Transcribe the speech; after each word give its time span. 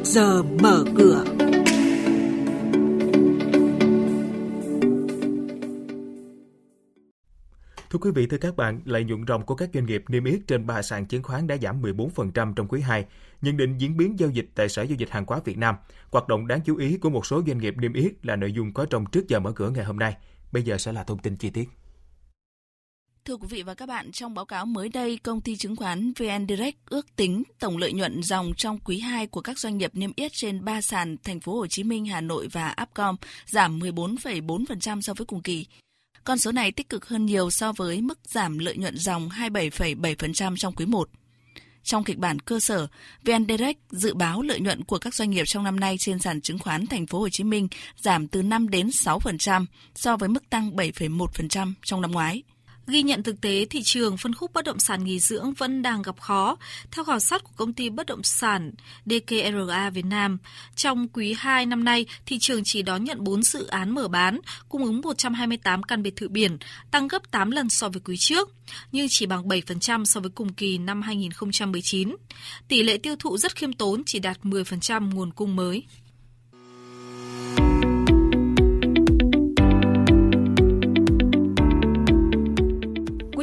trước 0.00 0.10
giờ 0.10 0.42
mở 0.42 0.84
cửa. 0.96 1.24
Thưa 7.90 7.98
quý 8.00 8.10
vị, 8.14 8.26
thưa 8.26 8.36
các 8.36 8.56
bạn, 8.56 8.80
lợi 8.84 9.04
nhuận 9.04 9.24
ròng 9.28 9.46
của 9.46 9.54
các 9.54 9.70
doanh 9.74 9.86
nghiệp 9.86 10.04
niêm 10.08 10.24
yết 10.24 10.40
trên 10.46 10.66
ba 10.66 10.82
sàn 10.82 11.06
chứng 11.06 11.22
khoán 11.22 11.46
đã 11.46 11.56
giảm 11.56 11.82
14% 11.82 12.54
trong 12.54 12.68
quý 12.68 12.80
2. 12.80 13.06
Nhận 13.42 13.56
định 13.56 13.78
diễn 13.78 13.96
biến 13.96 14.18
giao 14.18 14.30
dịch 14.30 14.46
tại 14.54 14.68
Sở 14.68 14.82
Giao 14.82 14.96
dịch 14.96 15.10
Hàng 15.10 15.24
hóa 15.26 15.40
Việt 15.44 15.58
Nam, 15.58 15.74
hoạt 16.10 16.28
động 16.28 16.46
đáng 16.46 16.60
chú 16.64 16.76
ý 16.76 16.98
của 16.98 17.10
một 17.10 17.26
số 17.26 17.42
doanh 17.46 17.58
nghiệp 17.58 17.74
niêm 17.78 17.92
yết 17.92 18.26
là 18.26 18.36
nội 18.36 18.52
dung 18.52 18.72
có 18.72 18.86
trong 18.90 19.06
trước 19.06 19.28
giờ 19.28 19.40
mở 19.40 19.52
cửa 19.52 19.70
ngày 19.70 19.84
hôm 19.84 19.98
nay. 19.98 20.16
Bây 20.52 20.62
giờ 20.62 20.78
sẽ 20.78 20.92
là 20.92 21.04
thông 21.04 21.18
tin 21.18 21.36
chi 21.36 21.50
tiết. 21.50 21.68
Thưa 23.24 23.36
quý 23.36 23.46
vị 23.50 23.62
và 23.62 23.74
các 23.74 23.86
bạn, 23.86 24.12
trong 24.12 24.34
báo 24.34 24.44
cáo 24.44 24.66
mới 24.66 24.88
đây, 24.88 25.18
công 25.22 25.40
ty 25.40 25.56
chứng 25.56 25.76
khoán 25.76 26.12
VN 26.12 26.46
Direct 26.48 26.78
ước 26.86 27.16
tính 27.16 27.42
tổng 27.58 27.76
lợi 27.76 27.92
nhuận 27.92 28.22
dòng 28.22 28.52
trong 28.56 28.78
quý 28.78 28.98
2 28.98 29.26
của 29.26 29.40
các 29.40 29.58
doanh 29.58 29.78
nghiệp 29.78 29.90
niêm 29.94 30.10
yết 30.16 30.32
trên 30.32 30.64
3 30.64 30.80
sàn 30.80 31.16
thành 31.24 31.40
phố 31.40 31.54
Hồ 31.54 31.66
Chí 31.66 31.84
Minh, 31.84 32.06
Hà 32.06 32.20
Nội 32.20 32.48
và 32.52 32.74
Upcom 32.82 33.16
giảm 33.46 33.78
14,4% 33.78 35.00
so 35.00 35.14
với 35.14 35.26
cùng 35.26 35.42
kỳ. 35.42 35.66
Con 36.24 36.38
số 36.38 36.52
này 36.52 36.72
tích 36.72 36.88
cực 36.88 37.08
hơn 37.08 37.26
nhiều 37.26 37.50
so 37.50 37.72
với 37.72 38.00
mức 38.00 38.18
giảm 38.24 38.58
lợi 38.58 38.76
nhuận 38.76 38.96
dòng 38.96 39.28
27,7% 39.28 40.56
trong 40.56 40.74
quý 40.74 40.86
1. 40.86 41.08
Trong 41.82 42.04
kịch 42.04 42.18
bản 42.18 42.38
cơ 42.38 42.60
sở, 42.60 42.86
VN 43.24 43.46
Direct 43.48 43.78
dự 43.90 44.14
báo 44.14 44.42
lợi 44.42 44.60
nhuận 44.60 44.84
của 44.84 44.98
các 44.98 45.14
doanh 45.14 45.30
nghiệp 45.30 45.44
trong 45.44 45.64
năm 45.64 45.80
nay 45.80 45.96
trên 45.98 46.18
sàn 46.18 46.40
chứng 46.40 46.58
khoán 46.58 46.86
thành 46.86 47.06
phố 47.06 47.18
Hồ 47.18 47.28
Chí 47.28 47.44
Minh 47.44 47.68
giảm 47.96 48.28
từ 48.28 48.42
5 48.42 48.68
đến 48.68 48.88
6% 48.88 49.66
so 49.94 50.16
với 50.16 50.28
mức 50.28 50.50
tăng 50.50 50.70
7,1% 50.76 51.72
trong 51.82 52.00
năm 52.00 52.12
ngoái. 52.12 52.42
Ghi 52.90 53.02
nhận 53.02 53.22
thực 53.22 53.40
tế, 53.40 53.66
thị 53.70 53.82
trường 53.82 54.16
phân 54.16 54.34
khúc 54.34 54.52
bất 54.52 54.64
động 54.64 54.78
sản 54.78 55.04
nghỉ 55.04 55.18
dưỡng 55.18 55.52
vẫn 55.52 55.82
đang 55.82 56.02
gặp 56.02 56.20
khó. 56.20 56.56
Theo 56.90 57.04
khảo 57.04 57.20
sát 57.20 57.44
của 57.44 57.52
công 57.56 57.72
ty 57.72 57.90
bất 57.90 58.06
động 58.06 58.22
sản 58.22 58.72
DKRA 59.06 59.90
Việt 59.90 60.04
Nam, 60.04 60.38
trong 60.76 61.08
quý 61.08 61.34
2 61.38 61.66
năm 61.66 61.84
nay, 61.84 62.06
thị 62.26 62.38
trường 62.38 62.64
chỉ 62.64 62.82
đón 62.82 63.04
nhận 63.04 63.24
4 63.24 63.42
dự 63.42 63.66
án 63.66 63.94
mở 63.94 64.08
bán, 64.08 64.40
cung 64.68 64.84
ứng 64.84 65.00
128 65.00 65.82
căn 65.82 66.02
biệt 66.02 66.16
thự 66.16 66.28
biển, 66.28 66.58
tăng 66.90 67.08
gấp 67.08 67.30
8 67.30 67.50
lần 67.50 67.68
so 67.68 67.88
với 67.88 68.00
quý 68.04 68.16
trước, 68.16 68.50
nhưng 68.92 69.06
chỉ 69.10 69.26
bằng 69.26 69.48
7% 69.48 70.04
so 70.04 70.20
với 70.20 70.30
cùng 70.30 70.52
kỳ 70.52 70.78
năm 70.78 71.02
2019. 71.02 72.16
Tỷ 72.68 72.82
lệ 72.82 72.98
tiêu 72.98 73.16
thụ 73.18 73.38
rất 73.38 73.56
khiêm 73.56 73.72
tốn, 73.72 74.02
chỉ 74.06 74.18
đạt 74.18 74.38
10% 74.42 75.14
nguồn 75.14 75.32
cung 75.32 75.56
mới. 75.56 75.84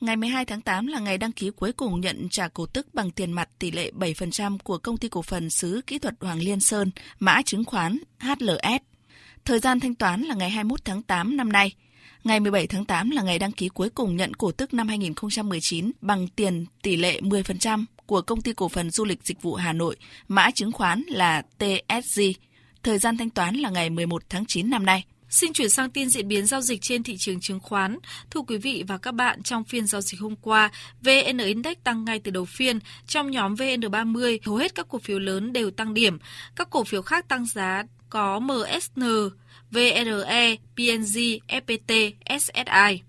Ngày 0.00 0.16
12 0.16 0.44
tháng 0.44 0.60
8 0.60 0.86
là 0.86 0.98
ngày 0.98 1.18
đăng 1.18 1.32
ký 1.32 1.50
cuối 1.56 1.72
cùng 1.72 2.00
nhận 2.00 2.28
trả 2.30 2.48
cổ 2.48 2.66
tức 2.66 2.94
bằng 2.94 3.10
tiền 3.10 3.32
mặt 3.32 3.48
tỷ 3.58 3.70
lệ 3.70 3.90
7% 3.98 4.58
của 4.58 4.78
công 4.78 4.96
ty 4.96 5.08
cổ 5.08 5.22
phần 5.22 5.50
xứ 5.50 5.80
kỹ 5.86 5.98
thuật 5.98 6.14
Hoàng 6.20 6.38
Liên 6.38 6.60
Sơn, 6.60 6.90
mã 7.18 7.42
chứng 7.42 7.64
khoán 7.64 7.98
HLS. 8.18 8.82
Thời 9.44 9.58
gian 9.58 9.80
thanh 9.80 9.94
toán 9.94 10.22
là 10.22 10.34
ngày 10.34 10.50
21 10.50 10.84
tháng 10.84 11.02
8 11.02 11.36
năm 11.36 11.52
nay. 11.52 11.72
Ngày 12.24 12.40
17 12.40 12.66
tháng 12.66 12.84
8 12.84 13.10
là 13.10 13.22
ngày 13.22 13.38
đăng 13.38 13.52
ký 13.52 13.68
cuối 13.68 13.90
cùng 13.90 14.16
nhận 14.16 14.34
cổ 14.34 14.52
tức 14.52 14.74
năm 14.74 14.88
2019 14.88 15.90
bằng 16.00 16.28
tiền 16.28 16.66
tỷ 16.82 16.96
lệ 16.96 17.20
10% 17.20 17.84
của 18.06 18.22
công 18.22 18.40
ty 18.42 18.52
cổ 18.52 18.68
phần 18.68 18.90
du 18.90 19.04
lịch 19.04 19.22
dịch 19.24 19.42
vụ 19.42 19.54
Hà 19.54 19.72
Nội, 19.72 19.96
mã 20.28 20.50
chứng 20.50 20.72
khoán 20.72 21.02
là 21.08 21.42
TSG. 21.58 22.20
Thời 22.82 22.98
gian 22.98 23.16
thanh 23.16 23.30
toán 23.30 23.54
là 23.54 23.70
ngày 23.70 23.90
11 23.90 24.22
tháng 24.28 24.44
9 24.46 24.70
năm 24.70 24.86
nay. 24.86 25.04
Xin 25.30 25.52
chuyển 25.52 25.70
sang 25.70 25.90
tin 25.90 26.08
diễn 26.08 26.28
biến 26.28 26.46
giao 26.46 26.60
dịch 26.60 26.82
trên 26.82 27.02
thị 27.02 27.16
trường 27.16 27.40
chứng 27.40 27.60
khoán. 27.60 27.98
Thưa 28.30 28.40
quý 28.40 28.56
vị 28.56 28.84
và 28.88 28.98
các 28.98 29.14
bạn, 29.14 29.42
trong 29.42 29.64
phiên 29.64 29.86
giao 29.86 30.00
dịch 30.00 30.20
hôm 30.20 30.36
qua, 30.36 30.70
VN 31.02 31.38
Index 31.38 31.76
tăng 31.84 32.04
ngay 32.04 32.18
từ 32.18 32.30
đầu 32.30 32.44
phiên. 32.44 32.78
Trong 33.06 33.30
nhóm 33.30 33.54
VN30, 33.54 34.38
hầu 34.44 34.56
hết 34.56 34.74
các 34.74 34.86
cổ 34.88 34.98
phiếu 34.98 35.18
lớn 35.18 35.52
đều 35.52 35.70
tăng 35.70 35.94
điểm. 35.94 36.18
Các 36.56 36.70
cổ 36.70 36.84
phiếu 36.84 37.02
khác 37.02 37.28
tăng 37.28 37.46
giá 37.46 37.82
có 38.08 38.40
MSN, 38.40 39.02
VRE, 39.70 40.56
PNG, 40.76 41.18
FPT, 41.48 42.12
SSI. 42.38 43.02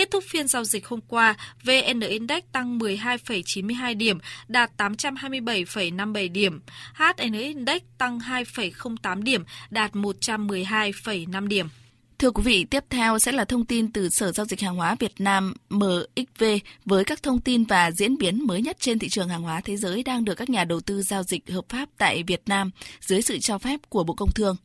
Kết 0.00 0.10
thúc 0.10 0.24
phiên 0.28 0.48
giao 0.48 0.64
dịch 0.64 0.86
hôm 0.86 1.00
qua, 1.08 1.36
VN 1.64 2.00
Index 2.00 2.42
tăng 2.52 2.78
12,92 2.78 3.96
điểm, 3.96 4.18
đạt 4.48 4.70
827,57 4.76 6.32
điểm. 6.32 6.60
HN 6.94 7.32
Index 7.32 7.82
tăng 7.98 8.18
2,08 8.18 9.22
điểm, 9.22 9.44
đạt 9.70 9.92
112,5 9.92 11.46
điểm. 11.46 11.68
Thưa 12.18 12.30
quý 12.30 12.42
vị, 12.42 12.64
tiếp 12.64 12.84
theo 12.90 13.18
sẽ 13.18 13.32
là 13.32 13.44
thông 13.44 13.64
tin 13.64 13.92
từ 13.92 14.08
Sở 14.08 14.32
Giao 14.32 14.46
dịch 14.46 14.60
Hàng 14.60 14.76
hóa 14.76 14.96
Việt 14.98 15.12
Nam 15.18 15.54
MXV 15.70 16.44
với 16.84 17.04
các 17.04 17.22
thông 17.22 17.40
tin 17.40 17.64
và 17.64 17.90
diễn 17.90 18.18
biến 18.18 18.46
mới 18.46 18.62
nhất 18.62 18.76
trên 18.80 18.98
thị 18.98 19.08
trường 19.08 19.28
hàng 19.28 19.42
hóa 19.42 19.60
thế 19.64 19.76
giới 19.76 20.02
đang 20.02 20.24
được 20.24 20.34
các 20.34 20.50
nhà 20.50 20.64
đầu 20.64 20.80
tư 20.80 21.02
giao 21.02 21.22
dịch 21.22 21.50
hợp 21.50 21.64
pháp 21.68 21.88
tại 21.98 22.22
Việt 22.22 22.42
Nam 22.46 22.70
dưới 23.00 23.22
sự 23.22 23.38
cho 23.38 23.58
phép 23.58 23.80
của 23.88 24.04
Bộ 24.04 24.14
Công 24.14 24.30
Thương. 24.34 24.56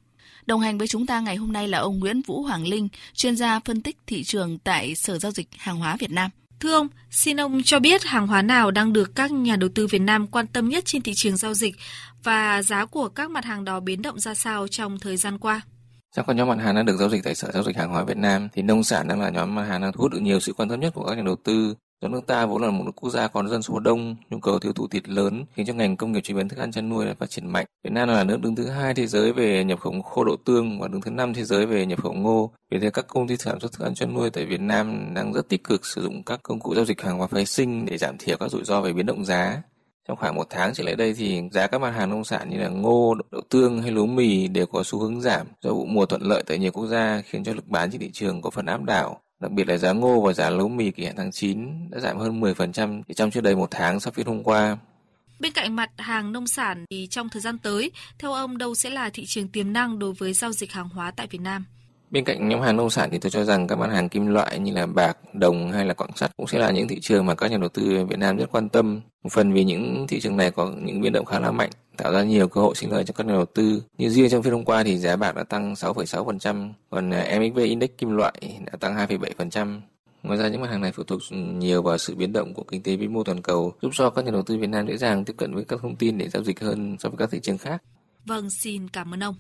Đồng 0.46 0.60
hành 0.60 0.78
với 0.78 0.88
chúng 0.88 1.06
ta 1.06 1.20
ngày 1.20 1.36
hôm 1.36 1.54
nay 1.54 1.68
là 1.68 1.78
ông 1.78 2.00
Nguyễn 2.00 2.22
Vũ 2.22 2.42
Hoàng 2.42 2.68
Linh, 2.68 2.88
chuyên 3.14 3.36
gia 3.36 3.60
phân 3.60 3.82
tích 3.82 3.98
thị 4.08 4.24
trường 4.24 4.60
tại 4.60 4.96
Sở 4.96 5.20
Giao 5.20 5.32
dịch 5.32 5.48
Hàng 5.58 5.78
hóa 5.78 5.96
Việt 6.00 6.12
Nam. 6.12 6.32
Thưa 6.60 6.74
ông, 6.74 6.88
xin 7.12 7.40
ông 7.40 7.64
cho 7.64 7.80
biết 7.80 8.04
hàng 8.04 8.28
hóa 8.28 8.42
nào 8.42 8.72
đang 8.72 8.94
được 8.94 9.16
các 9.16 9.32
nhà 9.32 9.56
đầu 9.56 9.70
tư 9.76 9.88
Việt 9.88 10.02
Nam 10.02 10.28
quan 10.28 10.48
tâm 10.48 10.70
nhất 10.70 10.84
trên 10.86 11.02
thị 11.02 11.14
trường 11.16 11.38
giao 11.38 11.54
dịch 11.54 11.76
và 12.24 12.62
giá 12.62 12.86
của 12.86 13.10
các 13.10 13.32
mặt 13.32 13.46
hàng 13.46 13.66
đó 13.66 13.80
biến 13.80 14.02
động 14.02 14.20
ra 14.20 14.34
sao 14.34 14.68
trong 14.68 15.00
thời 15.00 15.18
gian 15.18 15.38
qua? 15.38 15.62
Trong 16.16 16.26
các 16.26 16.34
nhóm 16.34 16.48
mặt 16.48 16.58
hàng 16.64 16.76
đang 16.76 16.86
được 16.86 16.98
giao 17.00 17.10
dịch 17.10 17.24
tại 17.24 17.36
Sở 17.36 17.52
Giao 17.52 17.64
dịch 17.64 17.78
Hàng 17.78 17.90
hóa 17.90 18.04
Việt 18.04 18.18
Nam 18.18 18.48
thì 18.54 18.62
nông 18.62 18.84
sản 18.84 19.08
đang 19.08 19.22
là 19.22 19.30
nhóm 19.30 19.56
mặt 19.56 19.64
hàng 19.64 19.82
đang 19.82 19.94
thu 19.94 20.02
hút 20.02 20.12
được 20.12 20.22
nhiều 20.22 20.40
sự 20.40 20.54
quan 20.54 20.70
tâm 20.70 20.80
nhất 20.80 20.94
của 20.94 21.06
các 21.06 21.16
nhà 21.16 21.24
đầu 21.26 21.36
tư. 21.44 21.76
Do 22.02 22.08
nước 22.08 22.28
ta 22.28 22.46
vốn 22.46 22.62
là 22.62 22.70
một 22.70 22.92
quốc 22.96 23.10
gia 23.10 23.28
có 23.28 23.48
dân 23.48 23.62
số 23.62 23.80
đông, 23.80 24.16
nhu 24.30 24.40
cầu 24.40 24.60
tiêu 24.60 24.74
thụ 24.74 24.88
thịt 24.88 25.10
lớn 25.10 25.46
khiến 25.54 25.66
cho 25.66 25.74
ngành 25.74 25.98
công 25.98 26.12
nghiệp 26.12 26.22
chế 26.22 26.34
biến 26.34 26.48
thức 26.48 26.60
ăn 26.60 26.72
chăn 26.72 26.90
nuôi 26.90 27.06
phát 27.20 27.30
triển 27.30 27.48
mạnh. 27.48 27.66
Việt 27.84 27.90
Nam 27.94 28.10
là 28.10 28.24
nước 28.24 28.42
đứng 28.42 28.56
thứ 28.56 28.68
hai 28.68 28.94
thế 28.94 29.08
giới 29.08 29.34
về 29.34 29.64
nhập 29.64 29.80
khẩu 29.80 30.02
khô 30.02 30.24
đậu 30.24 30.38
tương 30.46 30.80
và 30.80 30.88
đứng 30.88 31.02
thứ 31.02 31.12
năm 31.12 31.34
thế 31.34 31.44
giới 31.44 31.66
về 31.66 31.86
nhập 31.86 32.04
khẩu 32.04 32.14
ngô. 32.14 32.52
Vì 32.72 32.80
thế 32.80 32.90
các 32.90 33.08
công 33.08 33.28
ty 33.28 33.38
sản 33.38 33.60
xuất 33.60 33.72
thức 33.72 33.84
ăn 33.84 33.96
chăn 33.96 34.14
nuôi 34.14 34.30
tại 34.30 34.46
Việt 34.46 34.62
Nam 34.62 35.14
đang 35.14 35.34
rất 35.34 35.50
tích 35.50 35.64
cực 35.64 35.86
sử 35.86 36.02
dụng 36.02 36.24
các 36.24 36.40
công 36.44 36.60
cụ 36.60 36.76
giao 36.76 36.86
dịch 36.86 37.02
hàng 37.02 37.18
hóa 37.18 37.28
phái 37.28 37.46
sinh 37.46 37.86
để 37.86 37.98
giảm 37.98 38.18
thiểu 38.18 38.38
các 38.38 38.52
rủi 38.52 38.64
ro 38.64 38.82
về 38.82 38.94
biến 38.94 39.06
động 39.06 39.26
giá. 39.26 39.62
Trong 40.08 40.18
khoảng 40.18 40.36
một 40.36 40.48
tháng 40.50 40.74
trở 40.74 40.84
lại 40.84 40.96
đây 40.96 41.14
thì 41.14 41.42
giá 41.52 41.68
các 41.68 41.82
mặt 41.82 41.92
hàng 41.92 42.10
nông 42.10 42.24
sản 42.24 42.50
như 42.50 42.58
là 42.58 42.68
ngô, 42.68 43.16
đậu 43.32 43.42
tương 43.50 43.82
hay 43.82 43.92
lúa 43.92 44.06
mì 44.06 44.48
đều 44.48 44.66
có 44.66 44.84
xu 44.86 45.00
hướng 45.00 45.22
giảm 45.22 45.48
do 45.62 45.74
vụ 45.74 45.86
mùa 45.86 46.06
thuận 46.06 46.22
lợi 46.22 46.44
tại 46.48 46.58
nhiều 46.58 46.72
quốc 46.72 46.88
gia 46.88 47.22
khiến 47.26 47.44
cho 47.44 47.54
lực 47.54 47.68
bán 47.68 47.92
trên 47.92 48.02
thị 48.02 48.10
trường 48.14 48.42
có 48.42 48.50
phần 48.50 48.66
áp 48.66 48.84
đảo. 48.84 49.22
Đặc 49.40 49.52
biệt 49.52 49.68
là 49.68 49.78
giá 49.78 49.92
ngô 49.92 50.22
và 50.22 50.34
giá 50.34 50.50
lúa 50.50 50.68
mì 50.68 50.92
kỳ 50.92 51.06
hạn 51.06 51.16
tháng 51.18 51.32
9 51.32 51.90
đã 51.90 52.00
giảm 52.00 52.18
hơn 52.18 52.42
10% 52.42 53.02
chỉ 53.08 53.14
trong 53.14 53.32
chưa 53.32 53.42
đầy 53.42 53.56
một 53.56 53.68
tháng 53.72 54.00
sau 54.00 54.14
phiên 54.14 54.26
hôm 54.26 54.44
qua. 54.44 54.78
Bên 55.40 55.52
cạnh 55.52 55.76
mặt 55.76 55.92
hàng 55.98 56.32
nông 56.32 56.48
sản 56.48 56.86
thì 56.90 57.08
trong 57.08 57.30
thời 57.30 57.42
gian 57.42 57.58
tới, 57.58 57.92
theo 58.20 58.34
ông 58.34 58.58
đâu 58.58 58.76
sẽ 58.76 58.90
là 58.90 59.10
thị 59.10 59.24
trường 59.28 59.48
tiềm 59.48 59.74
năng 59.74 60.00
đối 60.00 60.14
với 60.14 60.34
giao 60.34 60.52
dịch 60.52 60.72
hàng 60.72 60.90
hóa 60.90 61.12
tại 61.12 61.28
Việt 61.28 61.42
Nam? 61.42 61.66
Bên 62.12 62.26
cạnh 62.26 62.50
nhóm 62.50 62.62
hàng 62.62 62.78
nông 62.78 62.90
sản 62.90 63.10
thì 63.12 63.18
tôi 63.18 63.32
cho 63.32 63.44
rằng 63.44 63.68
các 63.68 63.80
mặt 63.80 63.90
hàng 63.92 64.10
kim 64.10 64.28
loại 64.28 64.60
như 64.60 64.74
là 64.74 64.86
bạc, 64.86 65.18
đồng 65.34 65.72
hay 65.72 65.86
là 65.86 65.94
quặng 65.94 66.16
sắt 66.16 66.38
cũng 66.38 66.48
sẽ 66.48 66.60
là 66.60 66.72
những 66.72 66.88
thị 66.88 67.00
trường 67.02 67.26
mà 67.26 67.36
các 67.36 67.52
nhà 67.52 67.58
đầu 67.58 67.70
tư 67.70 68.06
Việt 68.06 68.20
Nam 68.20 68.38
rất 68.38 68.52
quan 68.52 68.70
tâm. 68.70 69.02
Một 69.24 69.30
phần 69.32 69.54
vì 69.54 69.64
những 69.64 70.06
thị 70.08 70.20
trường 70.20 70.38
này 70.38 70.52
có 70.52 70.72
những 70.82 71.02
biến 71.02 71.14
động 71.14 71.26
khá 71.26 71.40
là 71.40 71.52
mạnh, 71.52 71.70
tạo 71.98 72.14
ra 72.14 72.24
nhiều 72.24 72.48
cơ 72.48 72.62
hội 72.62 72.76
sinh 72.76 72.92
lời 72.92 73.04
cho 73.04 73.14
các 73.14 73.28
nhà 73.28 73.34
đầu 73.34 73.46
tư. 73.46 73.84
Như 73.98 74.10
riêng 74.10 74.30
trong 74.30 74.44
phiên 74.44 74.54
hôm 74.54 74.66
qua 74.66 74.84
thì 74.84 74.98
giá 74.98 75.16
bạc 75.16 75.36
đã 75.36 75.44
tăng 75.44 75.74
6,6%, 75.74 76.70
còn 76.90 77.14
à, 77.14 77.40
MXV 77.40 77.58
Index 77.58 77.90
kim 77.98 78.16
loại 78.16 78.34
đã 78.66 78.78
tăng 78.80 78.96
2,7%. 78.96 79.82
Ngoài 80.24 80.38
ra 80.38 80.48
những 80.48 80.62
mặt 80.62 80.70
hàng 80.70 80.82
này 80.82 80.92
phụ 80.92 81.04
thuộc 81.04 81.22
nhiều 81.32 81.82
vào 81.82 81.98
sự 81.98 82.16
biến 82.16 82.34
động 82.34 82.54
của 82.54 82.64
kinh 82.64 82.84
tế 82.84 82.96
vĩ 82.96 83.08
mô 83.08 83.24
toàn 83.24 83.42
cầu, 83.42 83.74
giúp 83.82 83.92
cho 83.94 84.10
các 84.10 84.26
nhà 84.26 84.32
đầu 84.32 84.42
tư 84.42 84.58
Việt 84.58 84.70
Nam 84.70 84.88
dễ 84.88 84.98
dàng 84.98 85.26
tiếp 85.26 85.34
cận 85.38 85.54
với 85.54 85.64
các 85.66 85.80
thông 85.82 85.96
tin 85.96 86.18
để 86.18 86.30
giao 86.30 86.44
dịch 86.44 86.60
hơn 86.60 86.98
so 87.00 87.10
với 87.10 87.18
các 87.18 87.30
thị 87.32 87.40
trường 87.40 87.58
khác. 87.58 87.84
Vâng, 88.26 88.50
xin 88.50 88.90
cảm 88.90 89.14
ơn 89.14 89.24
ông. 89.24 89.36